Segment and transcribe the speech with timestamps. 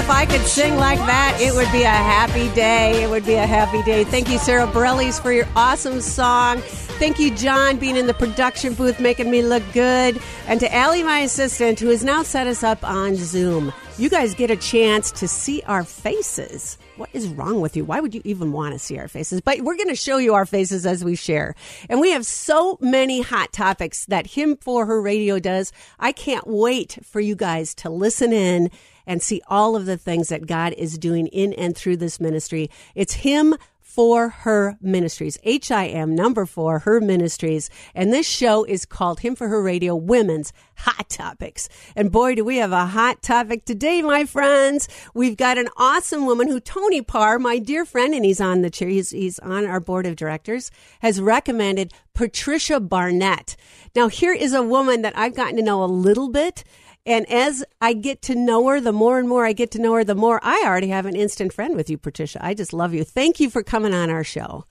[0.00, 3.02] if I could sing like that, it would be a happy day.
[3.02, 4.02] It would be a happy day.
[4.04, 6.60] Thank you, Sara Bareilles, for your awesome song.
[6.98, 10.18] Thank you, John, being in the production booth, making me look good.
[10.46, 13.74] And to Allie, my assistant, who has now set us up on Zoom.
[13.98, 16.78] You guys get a chance to see our faces.
[16.96, 17.84] What is wrong with you?
[17.84, 19.42] Why would you even want to see our faces?
[19.42, 21.54] But we're going to show you our faces as we share.
[21.90, 25.72] And we have so many hot topics that Him for Her Radio does.
[25.98, 28.70] I can't wait for you guys to listen in
[29.06, 32.70] and see all of the things that God is doing in and through this ministry.
[32.94, 37.68] It's Him for Her Ministries, H I M number four, Her Ministries.
[37.92, 41.68] And this show is called Him for Her Radio Women's Hot Topics.
[41.96, 44.88] And boy, do we have a hot topic today, my friends.
[45.12, 48.70] We've got an awesome woman who Tony Parr, my dear friend, and he's on the
[48.70, 50.70] chair, he's, he's on our board of directors,
[51.00, 53.56] has recommended Patricia Barnett.
[53.96, 56.62] Now, here is a woman that I've gotten to know a little bit.
[57.06, 59.94] And as I get to know her, the more and more I get to know
[59.94, 62.44] her, the more I already have an instant friend with you, Patricia.
[62.44, 63.04] I just love you.
[63.04, 64.66] Thank you for coming on our show.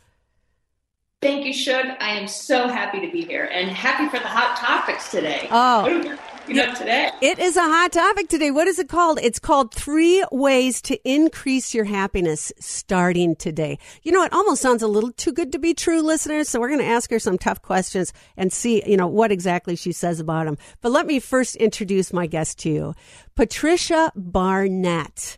[1.22, 1.86] Thank you, Shug.
[2.00, 5.48] I am so happy to be here and happy for the hot topics today.
[5.52, 6.18] Oh.
[6.50, 7.12] Today?
[7.22, 8.50] It is a hot topic today.
[8.50, 9.20] What is it called?
[9.22, 13.78] It's called Three Ways to Increase Your Happiness Starting Today.
[14.02, 16.50] You know, it almost sounds a little too good to be true, listeners.
[16.50, 19.76] So we're going to ask her some tough questions and see, you know, what exactly
[19.76, 20.58] she says about them.
[20.82, 22.96] But let me first introduce my guest to you,
[23.36, 25.38] Patricia Barnett.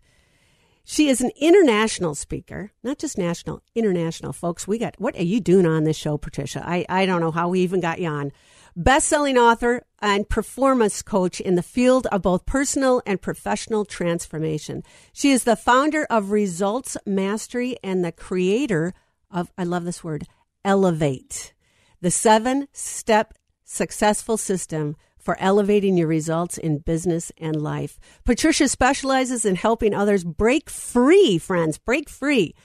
[0.86, 4.66] She is an international speaker, not just national, international, folks.
[4.66, 6.64] We got, what are you doing on this show, Patricia?
[6.66, 8.32] I, I don't know how we even got you on.
[8.76, 14.82] Best selling author and performance coach in the field of both personal and professional transformation.
[15.11, 18.93] She is the founder of Results Mastery and the creator
[19.30, 20.26] of, I love this word,
[20.64, 21.54] Elevate,
[21.99, 23.33] the seven step
[23.65, 27.99] successful system for elevating your results in business and life.
[28.23, 32.55] Patricia specializes in helping others break free, friends, break free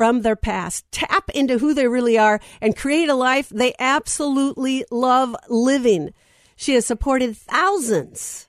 [0.00, 4.82] from their past, tap into who they really are, and create a life they absolutely
[4.90, 6.14] love living.
[6.56, 8.48] She has supported thousands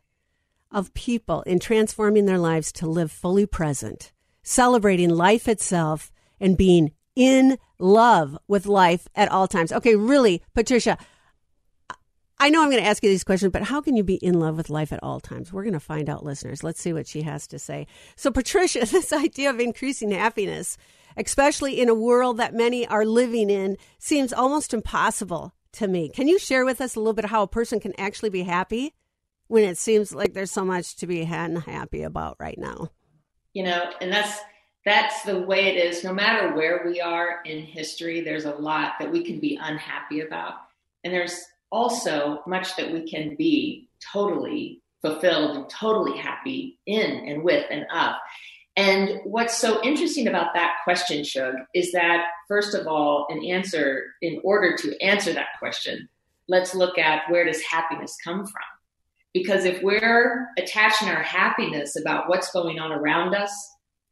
[0.71, 6.93] of people in transforming their lives to live fully present, celebrating life itself, and being
[7.17, 9.73] in love with life at all times.
[9.73, 10.97] Okay, really, Patricia,
[12.41, 14.39] I know I'm going to ask you these questions, but how can you be in
[14.39, 15.53] love with life at all times?
[15.53, 16.63] We're going to find out, listeners.
[16.63, 17.85] Let's see what she has to say.
[18.15, 20.75] So, Patricia, this idea of increasing happiness,
[21.15, 26.09] especially in a world that many are living in, seems almost impossible to me.
[26.09, 28.95] Can you share with us a little bit how a person can actually be happy
[29.45, 32.89] when it seems like there's so much to be unhappy about right now?
[33.53, 34.39] You know, and that's
[34.83, 36.03] that's the way it is.
[36.03, 40.21] No matter where we are in history, there's a lot that we can be unhappy
[40.21, 40.55] about.
[41.03, 41.39] And there's
[41.71, 47.85] also much that we can be totally fulfilled and totally happy in and with and
[47.93, 48.15] of.
[48.77, 54.05] And what's so interesting about that question, Shug, is that first of all, an answer,
[54.21, 56.07] in order to answer that question,
[56.47, 58.63] let's look at where does happiness come from?
[59.33, 63.51] Because if we're attaching our happiness about what's going on around us,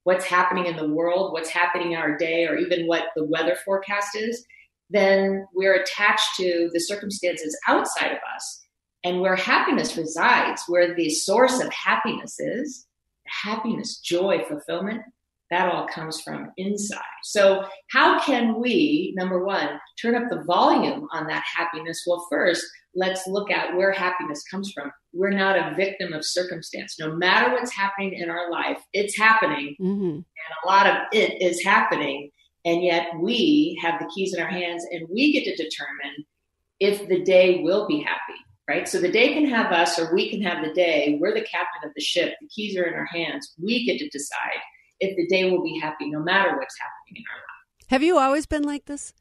[0.03, 3.55] what's happening in the world, what's happening in our day, or even what the weather
[3.63, 4.45] forecast is,
[4.89, 8.65] then we're attached to the circumstances outside of us.
[9.03, 12.85] And where happiness resides, where the source of happiness is,
[13.43, 15.01] happiness, joy, fulfillment,
[15.51, 16.99] that all comes from inside.
[17.23, 22.03] So, how can we, number one, turn up the volume on that happiness?
[22.05, 22.63] Well, first,
[22.95, 24.91] let's look at where happiness comes from.
[25.13, 26.97] We're not a victim of circumstance.
[26.99, 29.75] No matter what's happening in our life, it's happening.
[29.81, 30.09] Mm-hmm.
[30.09, 30.25] And
[30.63, 32.29] a lot of it is happening.
[32.65, 36.25] And yet we have the keys in our hands and we get to determine
[36.79, 38.87] if the day will be happy, right?
[38.87, 41.17] So the day can have us or we can have the day.
[41.19, 42.33] We're the captain of the ship.
[42.41, 43.53] The keys are in our hands.
[43.61, 44.59] We get to decide
[44.99, 47.87] if the day will be happy no matter what's happening in our life.
[47.87, 49.13] Have you always been like this?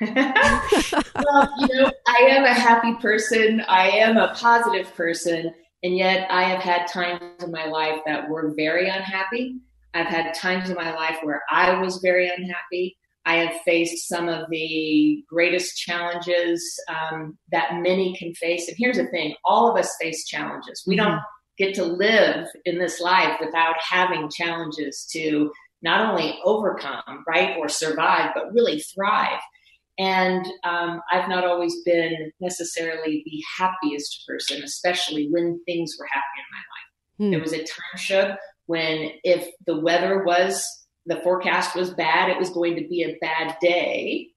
[0.00, 3.60] well, you know, I am a happy person.
[3.68, 5.52] I am a positive person.
[5.82, 9.56] And yet I have had times in my life that were very unhappy.
[9.94, 12.96] I've had times in my life where I was very unhappy.
[13.26, 18.68] I have faced some of the greatest challenges um, that many can face.
[18.68, 20.84] And here's the thing all of us face challenges.
[20.86, 21.20] We don't
[21.56, 25.50] get to live in this life without having challenges to
[25.82, 29.40] not only overcome, right, or survive, but really thrive.
[29.98, 36.44] And um, I've not always been necessarily the happiest person, especially when things were happening
[36.44, 36.84] in my life.
[37.18, 37.30] Hmm.
[37.30, 38.36] There was a time, Shug,
[38.66, 40.66] when if the weather was,
[41.06, 44.28] the forecast was bad, it was going to be a bad day.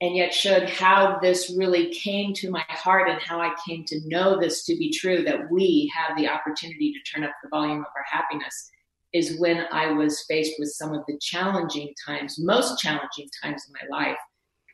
[0.00, 4.00] And yet, Shug, how this really came to my heart and how I came to
[4.04, 7.80] know this to be true that we have the opportunity to turn up the volume
[7.80, 8.70] of our happiness
[9.12, 13.72] is when I was faced with some of the challenging times, most challenging times in
[13.72, 14.18] my life,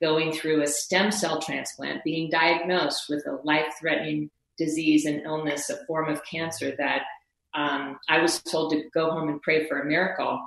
[0.02, 5.70] going through a stem cell transplant, being diagnosed with a life threatening disease and illness,
[5.70, 7.02] a form of cancer that
[7.54, 10.40] um, I was told to go home and pray for a miracle.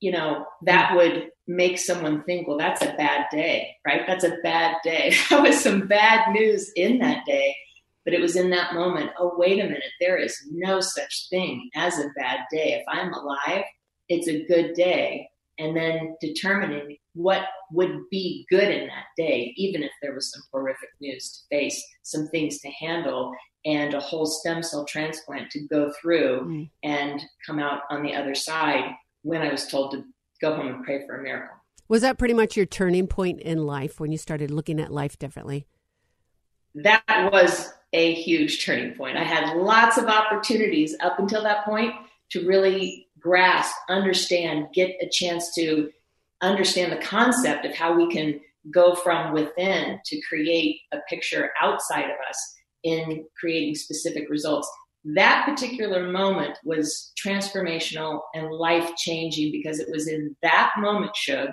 [0.00, 4.02] You know, that would make someone think, well, that's a bad day, right?
[4.06, 5.14] That's a bad day.
[5.30, 7.56] That was some bad news in that day.
[8.04, 11.68] But it was in that moment, oh, wait a minute, there is no such thing
[11.74, 12.80] as a bad day.
[12.80, 13.64] If I'm alive,
[14.08, 15.28] it's a good day.
[15.60, 20.42] And then determining what would be good in that day, even if there was some
[20.52, 23.32] horrific news to face, some things to handle,
[23.66, 26.70] and a whole stem cell transplant to go through Mm.
[26.82, 30.04] and come out on the other side when I was told to
[30.40, 31.56] go home and pray for a miracle.
[31.88, 35.18] Was that pretty much your turning point in life when you started looking at life
[35.18, 35.66] differently?
[36.74, 37.02] that
[37.32, 39.16] was a huge turning point.
[39.16, 41.92] I had lots of opportunities up until that point
[42.30, 45.90] to really grasp, understand, get a chance to
[46.40, 48.40] understand the concept of how we can
[48.70, 54.70] go from within to create a picture outside of us in creating specific results.
[55.04, 61.50] That particular moment was transformational and life changing because it was in that moment, Shug,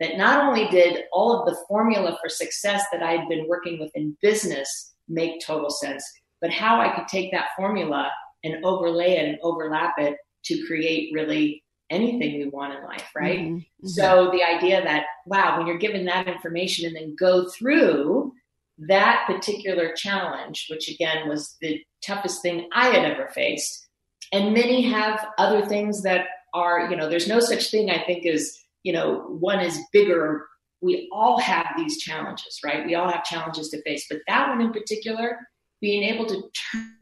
[0.00, 3.78] that not only did all of the formula for success that I had been working
[3.78, 6.04] with in business make total sense,
[6.40, 8.10] but how I could take that formula
[8.44, 13.40] and overlay it and overlap it to create really anything we want in life, right?
[13.40, 13.88] Mhm, mhm.
[13.88, 18.32] So the idea that, wow, when you're given that information and then go through
[18.78, 23.86] that particular challenge, which again was the toughest thing I had ever faced,
[24.32, 28.26] and many have other things that are, you know, there's no such thing I think
[28.26, 30.46] as, you know, one is bigger.
[30.80, 32.86] We all have these challenges, right?
[32.86, 35.38] We all have challenges to face, but that one in particular,
[35.80, 36.42] being able to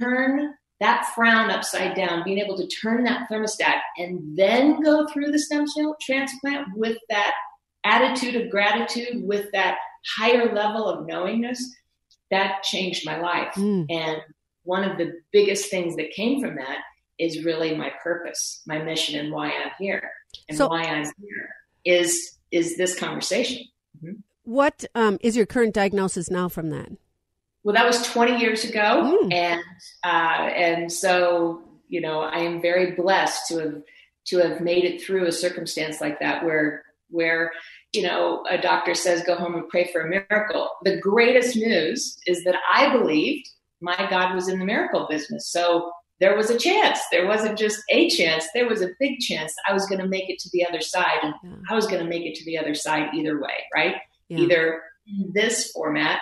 [0.01, 5.31] turn that frown upside down, being able to turn that thermostat and then go through
[5.31, 7.35] the stem cell transplant with that
[7.85, 9.77] attitude of gratitude, with that
[10.17, 11.63] higher level of knowingness,
[12.31, 13.53] that changed my life.
[13.57, 13.87] Mm.
[13.91, 14.19] And
[14.63, 16.79] one of the biggest things that came from that
[17.19, 20.11] is really my purpose, my mission, and why I'm here.
[20.49, 21.55] And So- why I'm here
[21.85, 23.65] is is this conversation.
[24.43, 26.91] What um, is your current diagnosis now from that?
[27.63, 29.33] Well, that was 20 years ago, Mm.
[29.35, 29.61] and
[30.05, 33.83] uh, and so you know I am very blessed to have
[34.27, 37.51] to have made it through a circumstance like that where where
[37.93, 40.71] you know a doctor says go home and pray for a miracle.
[40.85, 43.49] The greatest news is that I believed
[43.81, 45.91] my God was in the miracle business, so
[46.21, 46.99] there was a chance.
[47.11, 48.47] There wasn't just a chance.
[48.55, 51.19] There was a big chance I was going to make it to the other side,
[51.23, 51.51] and Yeah.
[51.71, 53.97] I was going to make it to the other side either way, right?
[54.29, 54.39] Yeah.
[54.41, 56.21] either in this format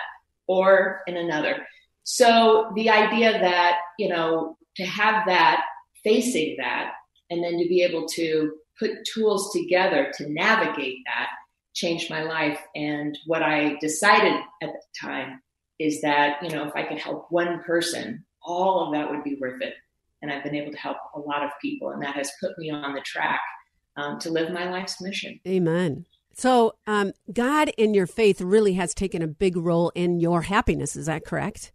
[0.49, 1.55] or in another.
[2.03, 5.61] So the idea that, you know, to have that,
[6.03, 6.93] facing that,
[7.29, 11.27] and then to be able to put tools together to navigate that
[11.75, 12.59] changed my life.
[12.75, 15.41] And what I decided at the time
[15.77, 19.37] is that, you know, if I could help one person, all of that would be
[19.39, 19.75] worth it.
[20.21, 22.71] And I've been able to help a lot of people, and that has put me
[22.71, 23.39] on the track
[23.95, 25.39] um, to live my life's mission.
[25.47, 26.05] Amen.
[26.39, 30.95] So, um, God in your faith really has taken a big role in your happiness.
[30.95, 31.71] Is that correct?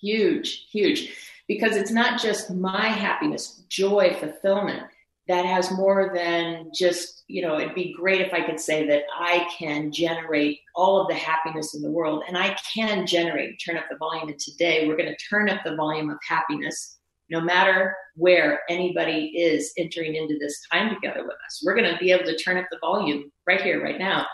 [0.00, 1.12] huge huge
[1.46, 4.82] because it's not just my happiness joy fulfillment
[5.28, 9.02] that has more than just you know it'd be great if i could say that
[9.18, 13.76] i can generate all of the happiness in the world and i can generate turn
[13.76, 16.98] up the volume and today we're going to turn up the volume of happiness
[17.30, 21.98] no matter where anybody is entering into this time together with us we're going to
[21.98, 24.26] be able to turn up the volume right here right now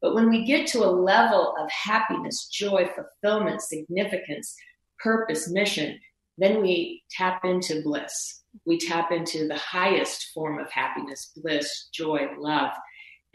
[0.00, 4.54] but when we get to a level of happiness joy fulfillment significance
[5.02, 5.98] purpose, mission,
[6.38, 8.42] then we tap into bliss.
[8.66, 12.70] We tap into the highest form of happiness, bliss, joy, love.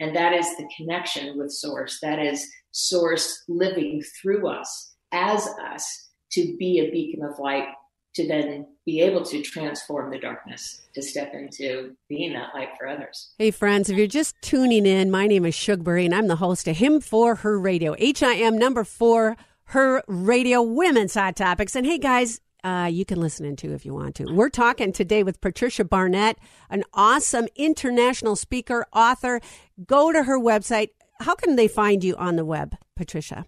[0.00, 1.98] And that is the connection with Source.
[2.02, 7.66] That is Source living through us, as us, to be a beacon of light
[8.14, 12.88] to then be able to transform the darkness to step into being that light for
[12.88, 13.32] others.
[13.38, 16.36] Hey, friends, if you're just tuning in, my name is Shug Burry, and I'm the
[16.36, 21.76] host of Him for Her Radio, HIM number four, Her Radio Women's Hot Topics.
[21.76, 24.24] And hey, guys, uh, you can listen in too if you want to.
[24.32, 26.38] We're talking today with Patricia Barnett,
[26.70, 29.40] an awesome international speaker, author.
[29.86, 30.90] Go to her website.
[31.20, 33.46] How can they find you on the web, Patricia?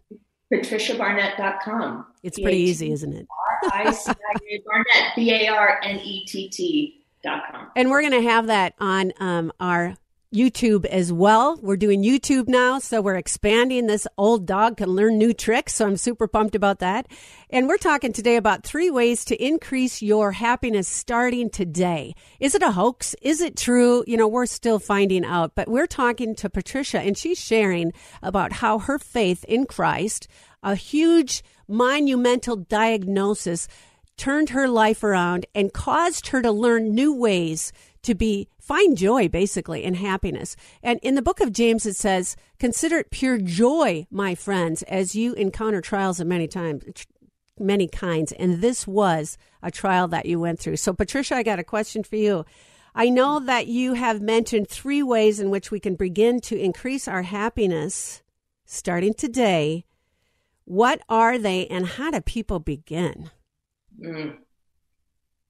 [0.52, 2.06] PatriciaBarnett.com.
[2.22, 3.26] It's pretty easy, isn't it?
[3.64, 7.70] R-I-C-I-A Barnett, B-A-R-N-E-T-T dot com.
[7.76, 9.96] And we're going to have that on um, our
[10.32, 11.58] YouTube as well.
[11.60, 13.86] We're doing YouTube now, so we're expanding.
[13.86, 17.08] This old dog can learn new tricks, so I'm super pumped about that.
[17.50, 22.14] And we're talking today about three ways to increase your happiness starting today.
[22.38, 23.16] Is it a hoax?
[23.22, 24.04] Is it true?
[24.06, 28.52] You know, we're still finding out, but we're talking to Patricia, and she's sharing about
[28.52, 30.28] how her faith in Christ,
[30.62, 33.68] a huge monumental diagnosis,
[34.16, 37.72] turned her life around and caused her to learn new ways
[38.02, 40.56] to be find joy basically and happiness.
[40.82, 45.14] And in the book of James it says, "Consider it pure joy, my friends, as
[45.14, 46.84] you encounter trials of many times
[47.58, 50.76] many kinds." And this was a trial that you went through.
[50.76, 52.44] So Patricia, I got a question for you.
[52.94, 57.06] I know that you have mentioned three ways in which we can begin to increase
[57.06, 58.22] our happiness
[58.66, 59.84] starting today.
[60.70, 63.32] What are they and how do people begin?
[64.00, 64.36] Mm.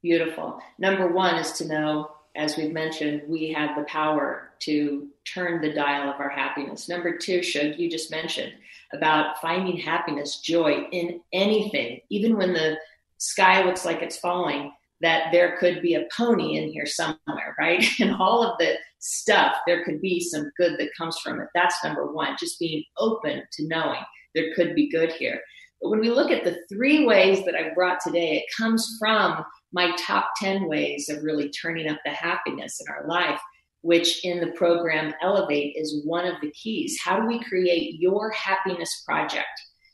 [0.02, 0.58] Beautiful.
[0.78, 5.74] Number one is to know, as we've mentioned, we have the power to turn the
[5.74, 6.88] dial of our happiness.
[6.88, 8.54] Number two, Shug, you just mentioned
[8.94, 12.78] about finding happiness, joy in anything, even when the
[13.18, 14.72] sky looks like it's falling,
[15.02, 17.84] that there could be a pony in here somewhere, right?
[18.00, 21.48] And all of the stuff, there could be some good that comes from it.
[21.54, 24.00] That's number one, just being open to knowing
[24.34, 25.40] there could be good here.
[25.80, 29.44] But when we look at the three ways that I brought today, it comes from
[29.72, 33.40] my top 10 ways of really turning up the happiness in our life,
[33.82, 36.98] which in the program Elevate is one of the keys.
[37.02, 39.48] How do we create your happiness project?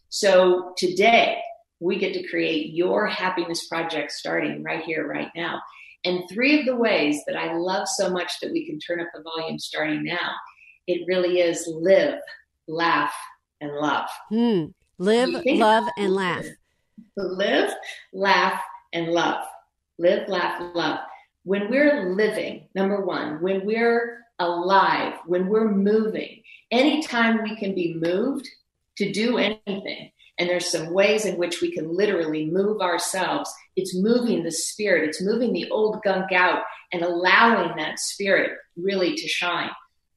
[0.09, 1.41] So today,
[1.79, 5.61] we get to create your happiness project starting right here, right now.
[6.05, 9.09] And three of the ways that I love so much that we can turn up
[9.15, 10.33] the volume starting now,
[10.87, 12.21] it really is live,
[12.69, 13.13] laugh,
[13.61, 14.09] and love.
[14.29, 14.65] Hmm.
[14.99, 16.47] Live, love, and laugh.
[17.17, 17.71] Live,
[18.13, 18.61] laugh,
[18.93, 19.45] and love.
[19.99, 21.01] Live, laugh, love.
[21.45, 27.95] When we're living, number one, when we're alive, when we're moving, anytime we can be
[27.95, 28.49] moved
[28.97, 33.95] to do anything, and there's some ways in which we can literally move ourselves, it's
[33.95, 39.29] moving the spirit, it's moving the old gunk out and allowing that spirit really to
[39.29, 39.71] shine.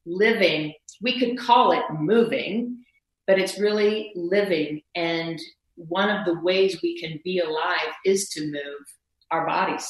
[0.06, 2.79] Living, we could call it moving,
[3.30, 4.82] but it's really living.
[4.96, 5.40] And
[5.76, 8.82] one of the ways we can be alive is to move
[9.30, 9.88] our bodies,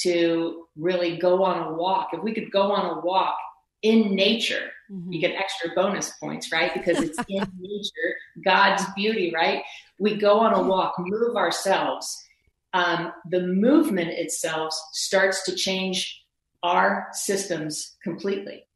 [0.00, 2.08] to really go on a walk.
[2.12, 3.36] If we could go on a walk
[3.82, 5.12] in nature, Mhm.
[5.12, 6.74] you get extra bonus points, right?
[6.74, 9.62] Because it's in nature, God's beauty, right?
[10.00, 12.20] We go on a walk, move ourselves.
[12.74, 16.20] Um, the movement itself starts to change
[16.64, 18.66] our systems completely.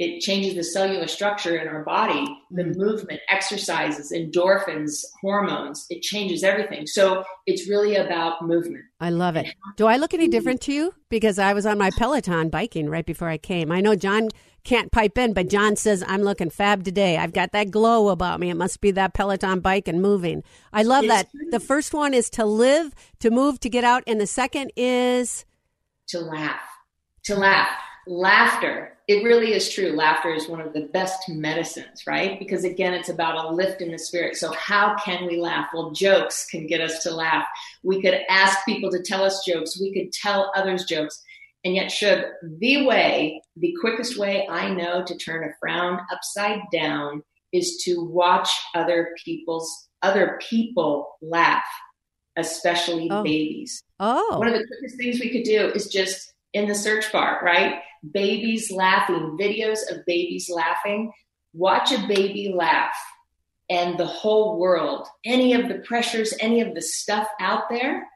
[0.00, 2.74] It changes the cellular structure in our body, the mm.
[2.74, 5.84] movement, exercises, endorphins, hormones.
[5.90, 6.86] It changes everything.
[6.86, 8.82] So it's really about movement.
[8.98, 9.54] I love it.
[9.76, 10.64] Do I look any different mm.
[10.64, 10.94] to you?
[11.10, 13.70] Because I was on my Peloton biking right before I came.
[13.70, 14.30] I know John
[14.64, 17.18] can't pipe in, but John says I'm looking fab today.
[17.18, 18.48] I've got that glow about me.
[18.48, 20.42] It must be that Peloton bike and moving.
[20.72, 21.28] I love It's that.
[21.50, 25.44] The first one is to live, to move, to get out, and the second is
[26.08, 26.62] to laugh,
[27.24, 27.68] to laugh.
[28.06, 29.90] Laughter, it really is true.
[29.90, 32.38] Laughter is one of the best medicines, right?
[32.38, 34.36] Because again, it's about a lift in the spirit.
[34.36, 35.70] So, how can we laugh?
[35.74, 37.44] Well, jokes can get us to laugh.
[37.82, 41.20] We could ask people to tell us jokes, we could tell others jokes.
[41.64, 42.24] And yet, should
[42.60, 48.04] the way, the quickest way I know to turn a frown upside down is to
[48.04, 51.66] watch other people's other people laugh,
[52.36, 53.24] especially Oh.
[53.24, 57.12] babies oh, one of the quickest things we could do is just in the search
[57.12, 57.80] bar, right?
[58.12, 61.12] Babies laughing, videos of babies laughing.
[61.52, 62.96] Watch a baby laugh,
[63.68, 68.09] and the whole world, any of the pressures, any of the stuff out there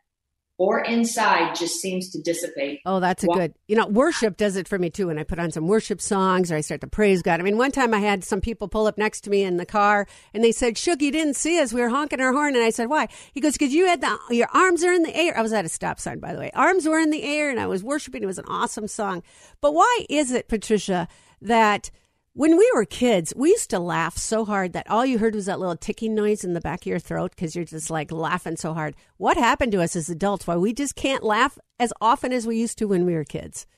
[0.56, 2.80] or inside just seems to dissipate.
[2.86, 3.54] Oh, that's a good.
[3.66, 5.08] You know, worship does it for me too.
[5.08, 7.40] When I put on some worship songs or I start to praise God.
[7.40, 9.66] I mean, one time I had some people pull up next to me in the
[9.66, 11.72] car and they said, "Shug, you didn't see us.
[11.72, 14.16] We were honking our horn." And I said, "Why?" He goes, "Because you had the
[14.30, 16.50] your arms are in the air." I was at a stop sign, by the way.
[16.54, 18.22] Arms were in the air, and I was worshiping.
[18.22, 19.22] It was an awesome song.
[19.60, 21.08] But why is it, Patricia,
[21.42, 21.90] that
[22.36, 25.46] When we were kids, we used to laugh so hard that all you heard was
[25.46, 28.56] that little ticking noise in the back of your throat because you're just like laughing
[28.56, 28.96] so hard.
[29.18, 30.44] What happened to us as adults?
[30.44, 33.68] Why we just can't laugh as often as we used to when we were kids?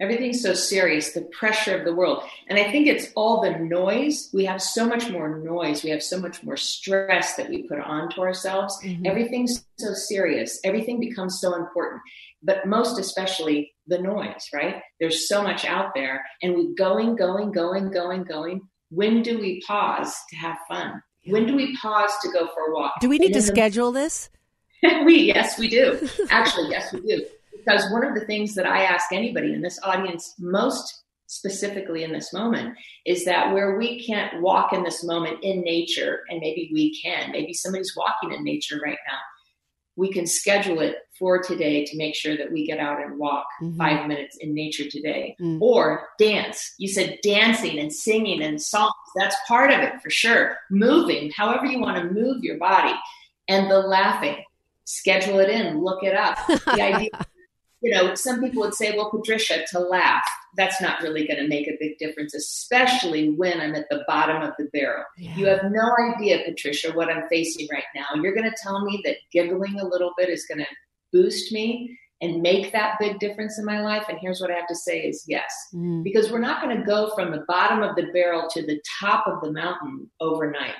[0.00, 2.22] Everything's so serious, the pressure of the world.
[2.48, 4.30] And I think it's all the noise.
[4.32, 5.84] We have so much more noise.
[5.84, 8.78] We have so much more stress that we put onto ourselves.
[8.82, 9.06] Mm-hmm.
[9.06, 10.58] Everything's so serious.
[10.64, 12.00] Everything becomes so important.
[12.42, 14.76] But most especially the noise, right?
[14.98, 18.62] There's so much out there and we're going, going, going, going, going.
[18.90, 21.02] When do we pause to have fun?
[21.26, 22.94] When do we pause to go for a walk?
[23.00, 24.30] Do we need to in the- schedule this?
[25.04, 27.22] we yes we do actually yes we do
[27.64, 32.12] because one of the things that i ask anybody in this audience most specifically in
[32.12, 32.76] this moment
[33.06, 37.30] is that where we can't walk in this moment in nature and maybe we can
[37.30, 39.18] maybe somebody's walking in nature right now
[39.96, 43.44] we can schedule it for today to make sure that we get out and walk
[43.60, 43.76] Mhm.
[43.76, 45.36] five minutes in nature today.
[45.38, 45.60] Mm.
[45.60, 46.74] or dance.
[46.78, 48.94] You said dancing and singing and songs.
[49.16, 50.56] That's part of it for sure.
[50.70, 52.94] Moving however you want to move your body.
[53.48, 54.42] And the laughing.
[54.84, 55.82] Schedule it in.
[55.82, 56.38] Look it up.
[56.48, 57.10] The idea
[57.82, 60.24] you know some people would say well patricia to laugh
[60.56, 64.42] that's not really going to make a big difference especially when i'm at the bottom
[64.42, 68.50] of the barrel you have no idea patricia what i'm facing right now you're going
[68.50, 70.66] to tell me that giggling a little bit is going to
[71.12, 74.68] boost me and make that big difference in my life and here's what i have
[74.68, 76.02] to say is yes Mm.
[76.02, 79.26] because we're not going to go from the bottom of the barrel to the top
[79.28, 80.74] of the mountain overnight.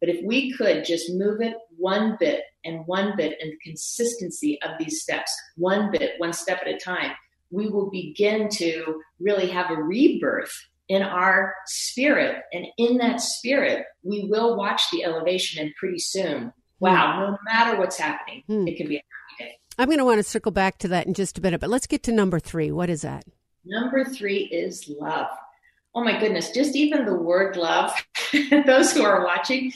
[0.00, 4.72] But if we could just move it one bit and one bit and consistency of
[4.78, 7.12] these steps, one bit, one step at a time,
[7.50, 10.52] we will begin to really have a rebirth
[10.88, 12.42] in our spirit.
[12.52, 17.78] And in that spirit, we will watch the elevation and pretty soon, wow, no matter
[17.78, 18.66] what's happening, Hmm.
[18.68, 18.98] it can be a
[19.38, 19.58] happy day.
[19.78, 21.86] I'm going to want to circle back to that in just a minute, but let's
[21.86, 22.70] get to number three.
[22.70, 23.24] What is that?
[23.64, 25.28] Number three is love.
[25.94, 27.92] Oh my goodness, just even the word love,
[28.66, 29.72] those who are watching,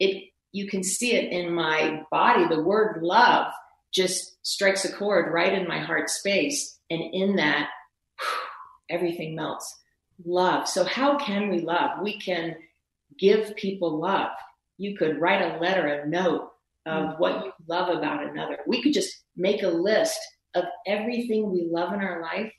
[0.00, 2.46] it you can see it in my body.
[2.46, 3.52] The word love
[3.92, 6.78] just strikes a chord right in my heart space.
[6.90, 7.70] And in that,
[8.90, 9.74] everything melts.
[10.24, 10.68] Love.
[10.68, 12.02] So, how can we love?
[12.02, 12.56] We can
[13.18, 14.30] give people love.
[14.78, 16.50] You could write a letter, a note
[16.86, 17.18] of mm.
[17.18, 18.58] what you love about another.
[18.66, 20.18] We could just make a list
[20.54, 22.52] of everything we love in our life.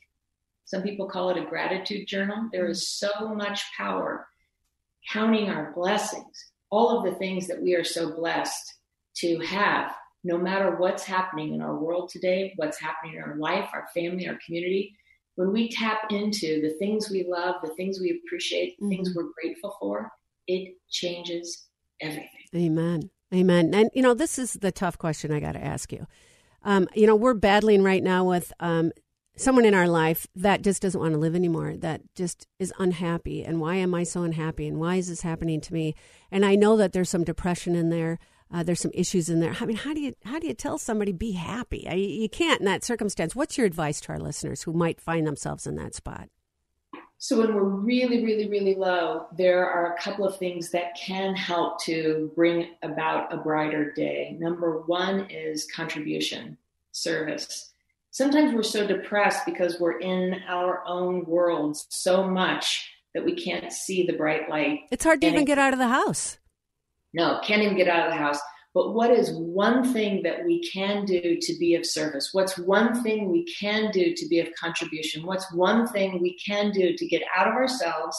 [0.66, 2.50] Some people call it a gratitude journal.
[2.52, 2.72] There mm.
[2.72, 4.28] is so much power
[5.12, 8.74] counting our blessings, all of the things that we are so blessed
[9.16, 13.70] to have, no matter what's happening in our world today, what's happening in our life,
[13.74, 14.92] our family, our community.
[15.36, 19.30] When we tap into the things we love, the things we appreciate, the things we're
[19.40, 20.12] grateful for,
[20.48, 21.68] it changes
[22.02, 22.30] everything.
[22.56, 23.12] Amen.
[23.32, 23.72] Amen.
[23.76, 26.08] And, you know, this is the tough question I got to ask you.
[26.64, 28.92] Um, you know, we're battling right now with um,
[29.36, 33.44] someone in our life that just doesn't want to live anymore, that just is unhappy.
[33.44, 34.68] And why am I so unhappy?
[34.68, 35.96] And why is this happening to me?
[36.32, 38.20] And I know that there's some depression in there.
[38.54, 39.56] Uh, there's some issues in there.
[39.60, 41.88] I mean, how do you how do you tell somebody be happy?
[41.88, 43.36] I, you can't in that circumstance.
[43.36, 46.30] What's your advice to our listeners who might find themselves in that spot?
[47.18, 51.36] So when we're really, really, really low, there are a couple of things that can
[51.36, 54.36] help to bring about a brighter day.
[54.40, 56.58] Number one is contribution,
[56.92, 57.73] service.
[58.14, 63.74] Sometimes we're so depressed because we're in our own worlds so much that we can't
[63.74, 64.82] see the bright light.
[64.92, 66.38] It's hard to And even it- get out of the house.
[67.12, 68.40] No, can't even get out of the house.
[68.76, 72.30] But what is one thing that we can do to be of service?
[72.34, 75.26] What's one thing we can do to be of contribution?
[75.26, 78.16] What's one thing we can do to get out of ourselves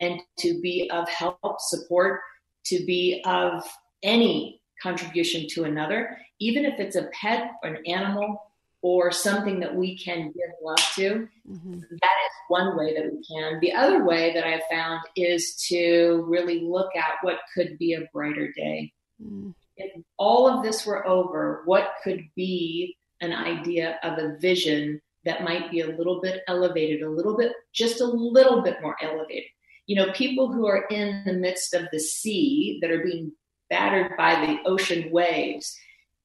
[0.00, 2.20] and to be of help, support,
[2.66, 3.64] to be of
[4.02, 8.49] any contribution to another, even if it's a pet or an animal
[8.82, 11.28] or something that we can give love to?
[11.48, 11.80] Mhm.
[11.80, 13.60] that is one way that we can.
[13.60, 17.94] The other way that I have found is to really look at what could be
[17.94, 18.92] a brighter day.
[19.22, 19.54] Mm.
[19.76, 25.44] If all of this were over, what could be an idea of a vision that
[25.44, 29.50] might be a little bit elevated, a little bit, just a little bit more elevated?
[29.86, 33.32] You know, people who are in the midst of the sea that are being
[33.68, 35.76] battered by the ocean waves,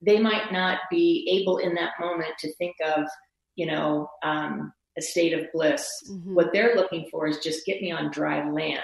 [0.05, 3.05] they might not be able in that moment to think of,
[3.55, 5.87] you know, um, a state of bliss.
[6.09, 6.35] Mhm.
[6.35, 8.83] What they're looking for is just get me on dry land.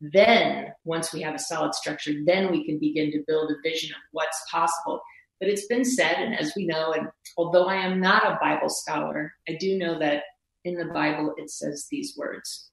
[0.00, 3.94] Then, once we have a solid structure, then we can begin to build a vision
[3.94, 5.00] of what's possible.
[5.40, 8.68] But it's been said, and as we know, and although I am not a Bible
[8.68, 10.24] scholar, I do know that
[10.64, 12.70] in the Bible it says these words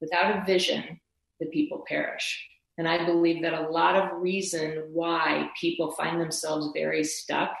[0.00, 1.00] Without a vision,
[1.40, 2.46] the people perish.
[2.76, 7.54] And I believe that a lot of reason why people find themselves very stuck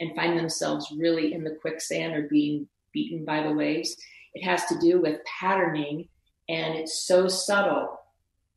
[0.00, 3.96] and find themselves really in the quicksand or being beaten by the waves,
[4.34, 6.08] it has to do with patterning
[6.48, 7.98] And it's so subtle.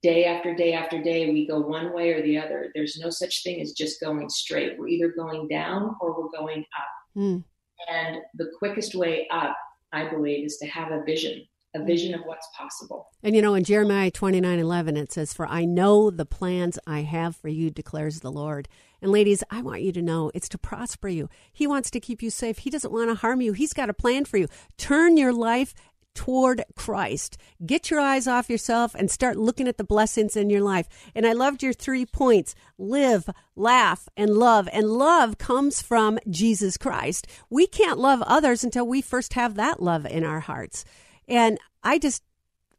[0.01, 2.71] Day after day after day, we go one way or the other.
[2.73, 4.77] There's no such thing as just going straight.
[4.77, 7.17] We're either going down or we're going up.
[7.17, 7.43] Mm.
[7.91, 9.57] And the quickest way up,
[9.91, 11.45] I believe, is to have a vision,
[11.75, 13.09] a vision of what's possible.
[13.21, 16.79] And you know, in Jeremiah twenty nine eleven, it says, For I know the plans
[16.87, 18.67] I have for you, declares the Lord.
[19.01, 21.29] And ladies, I want you to know it's to prosper you.
[21.53, 22.59] He wants to keep you safe.
[22.59, 23.53] He doesn't want to harm you.
[23.53, 24.47] He's got a plan for you.
[24.77, 25.73] Turn your life
[26.15, 27.37] toward Christ.
[27.65, 30.87] Get your eyes off yourself and start looking at the blessings in your life.
[31.15, 34.67] And I loved your three points live, laugh, and love.
[34.73, 37.27] And love comes from Jesus Christ.
[37.49, 40.83] We can't love others until we first have that love in our hearts.
[41.29, 42.23] And I just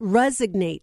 [0.00, 0.82] resonate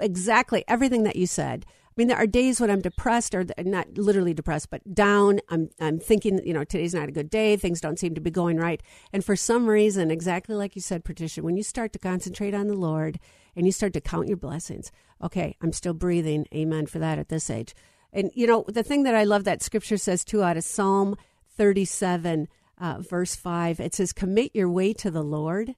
[0.00, 1.64] exactly everything that you said.
[1.68, 5.38] I mean, there are days when I'm depressed, or not literally depressed, but down.
[5.48, 7.56] I'm I'm thinking, you know, today's not a good day.
[7.56, 11.04] Things don't seem to be going right, and for some reason, exactly like you said,
[11.04, 13.20] Patricia, when you start to concentrate on the Lord
[13.54, 14.90] and you start to count your blessings,
[15.22, 16.46] okay, I'm still breathing.
[16.52, 17.76] Amen for that at this age.
[18.12, 21.16] And you know, the thing that I love that Scripture says too, out of Psalm
[21.56, 25.76] 37, uh, verse five, it says, "Commit your way to the Lord,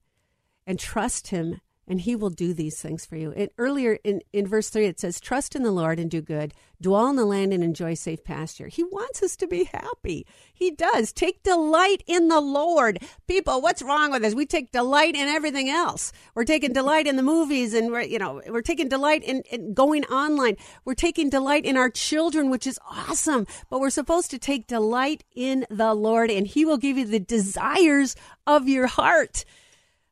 [0.66, 3.32] and trust Him." and he will do these things for you.
[3.32, 6.52] And earlier in, in verse 3, it says, Trust in the Lord and do good,
[6.80, 8.66] dwell in the land and enjoy safe pasture.
[8.66, 10.26] He wants us to be happy.
[10.52, 11.12] He does.
[11.12, 12.98] Take delight in the Lord.
[13.28, 14.34] People, what's wrong with us?
[14.34, 16.12] We take delight in everything else.
[16.34, 19.72] We're taking delight in the movies and we're, you know, we're taking delight in, in
[19.72, 20.56] going online.
[20.84, 23.46] We're taking delight in our children, which is awesome.
[23.70, 27.20] But we're supposed to take delight in the Lord and he will give you the
[27.20, 29.44] desires of your heart.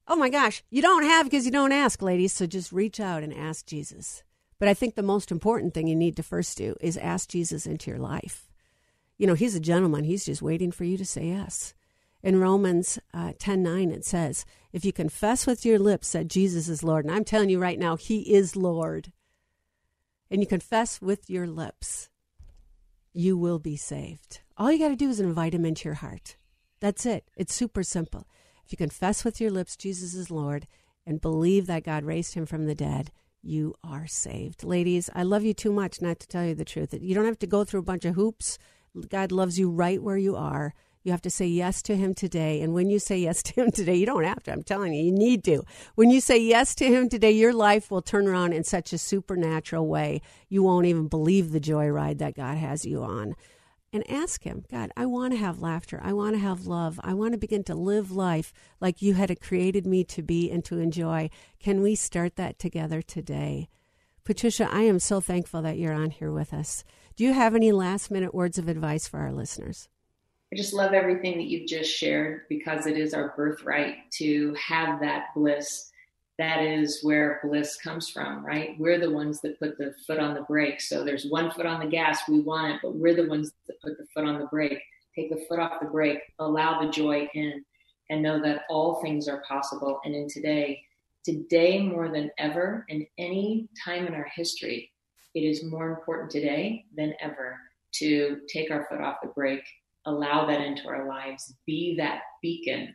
[0.06, 2.32] Oh my gosh, you don't have because you don't ask, ladies.
[2.32, 4.22] So just reach out and ask Jesus.
[4.58, 7.66] But I think the most important thing you need to first do is ask Jesus
[7.66, 8.48] into your life.
[9.16, 10.04] You know, he's a gentleman.
[10.04, 11.74] He's just waiting for you to say yes.
[12.22, 16.68] In Romans uh, 10 9, it says, If you confess with your lips that Jesus
[16.68, 19.12] is Lord, and I'm telling you right now, he is Lord,
[20.30, 22.08] and you confess with your lips,
[23.12, 24.40] you will be saved.
[24.56, 26.36] All you got to do is invite him into your heart.
[26.80, 27.30] That's it.
[27.36, 28.26] It's super simple.
[28.64, 30.66] If you confess with your lips Jesus is Lord
[31.07, 33.11] and believe that God raised him from the dead,
[33.42, 34.64] you are saved.
[34.64, 36.94] Ladies, I love you too much not to tell you the truth.
[36.98, 38.59] You don't have to go through a bunch of hoops.
[39.11, 40.72] God loves you right where you are.
[41.03, 42.62] You have to say yes to him today.
[42.62, 44.53] And when you say yes to him today, you don't have to.
[44.53, 45.62] I'm telling you, you need to.
[45.94, 48.98] When you say yes to him today, your life will turn around in such a
[48.98, 50.22] supernatural way.
[50.48, 53.35] You won't even believe the joyride that God has you on
[53.94, 56.00] and ask Him, God, I want to have laughter.
[56.02, 56.98] I want to have love.
[57.04, 60.64] I want to begin to live life like you had created me to be and
[60.64, 61.30] to enjoy.
[61.61, 63.68] Can we start that together today?
[64.24, 66.83] Patricia, I am so thankful that you're on here with us.
[67.14, 69.88] Do you have any last minute words of advice for our listeners?
[70.52, 75.00] I just love everything that you've just shared because it is our birthright to have
[75.00, 75.92] that bliss
[76.38, 78.77] that is where bliss comes from, right?
[78.79, 80.81] We're the ones that put the foot on the brake.
[80.81, 83.81] So there's one foot on the gas, we want it, but we're the ones that
[83.81, 84.81] put the foot on the brake.
[85.14, 87.64] Take the foot off the brake, allow the joy in,
[88.11, 90.01] and know that all things are possible.
[90.05, 90.83] And in today,
[91.25, 94.90] today more than ever, in any time in our history,
[95.35, 97.57] it is more important today than ever
[97.92, 99.64] to take our foot off the brake,
[100.07, 102.94] allow that into our lives, be that beacon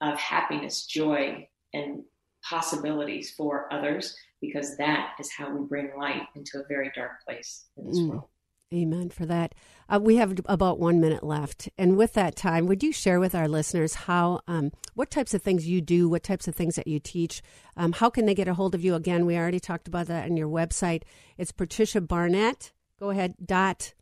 [0.00, 2.04] of happiness, joy, and
[2.48, 7.66] possibilities for others because that is how we bring light into a very dark place
[7.76, 8.08] in this Mm.
[8.10, 8.28] world.
[8.72, 9.54] Amen for that.
[9.88, 13.34] Uh, we have about one minute left, and with that time, would you share with
[13.34, 16.86] our listeners how, um, what types of things you do, what types of things that
[16.86, 17.40] you teach?
[17.78, 18.94] Um, how can they get a hold of you?
[18.94, 21.04] Again, we already talked about that on your website.
[21.38, 22.72] It's Patricia Barnett.
[23.00, 23.34] Go ahead.
[23.42, 23.94] Dot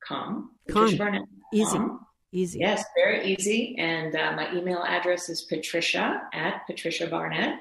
[0.00, 0.52] Com.
[0.70, 0.84] Com.
[0.84, 1.22] Patricia Barnett.
[1.52, 1.76] Easy.
[1.76, 2.06] Com.
[2.36, 2.58] Easy.
[2.60, 3.74] Yes, very easy.
[3.78, 7.60] And uh, my email address is patricia at Patricia Barnett.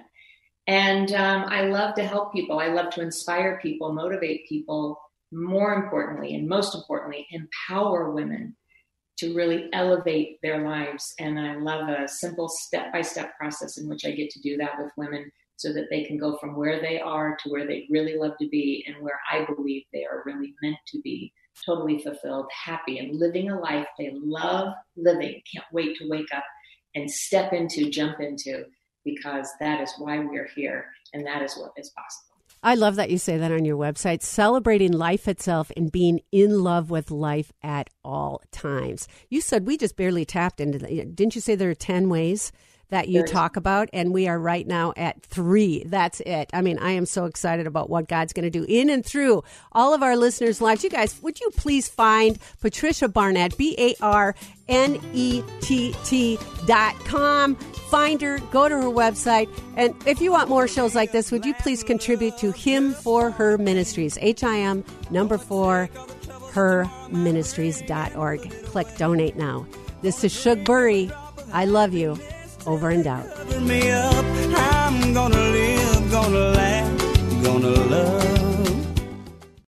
[0.67, 2.59] And um, I love to help people.
[2.59, 4.99] I love to inspire people, motivate people.
[5.31, 8.55] More importantly, and most importantly, empower women
[9.17, 11.13] to really elevate their lives.
[11.19, 14.55] And I love a simple step by step process in which I get to do
[14.57, 17.87] that with women so that they can go from where they are to where they
[17.89, 21.33] really love to be and where I believe they are really meant to be
[21.65, 25.41] totally fulfilled, happy, and living a life they love living.
[25.51, 26.43] Can't wait to wake up
[26.95, 28.65] and step into, jump into,
[29.03, 32.35] because that is why we are here and that is what is possible.
[32.63, 36.63] I love that you say that on your website, celebrating life itself and being in
[36.63, 39.07] love with life at all times.
[39.29, 41.15] You said we just barely tapped into that.
[41.15, 42.51] Didn't you say there are 10 ways
[42.89, 45.83] that you talk about, and we are right now at three.
[45.85, 46.49] That's it.
[46.53, 49.43] I mean, I am so excited about what God's going to do in and through
[49.71, 50.83] all of our listeners' lives.
[50.83, 54.35] You guys, would you please find Patricia Barnett, B A R
[54.67, 57.55] N E T T dot com.
[57.55, 61.45] Find her, go to her website, and if you want more shows like this, would
[61.45, 64.17] you please contribute to Him for Her Ministries?
[64.21, 65.89] H I M number four
[66.51, 68.65] herministries.org.
[68.65, 69.65] Click donate now.
[70.01, 71.11] This is Shug Burry.
[71.51, 72.17] I love you.
[72.67, 73.25] Over and out.
[73.27, 74.25] Up.
[74.57, 78.44] I'm gonna live, gonna laugh, gonna love.